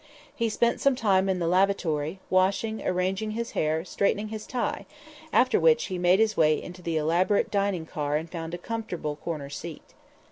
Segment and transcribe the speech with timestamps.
[0.35, 4.87] He spent some time in the lavatory, washing, arranging his hair, straightening his tie,
[5.31, 9.17] after which he made his way into the elaborate dining car and found a comfortable
[9.17, 9.93] corner seat.